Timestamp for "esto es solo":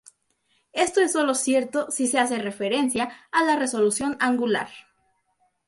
0.73-1.35